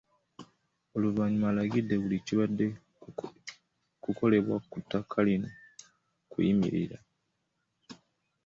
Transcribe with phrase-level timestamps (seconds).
[0.95, 2.65] Oluvannyuma alagidde buli kibadde
[4.03, 5.49] kukolebwa ku ttaka lino
[6.23, 6.97] okuyimirira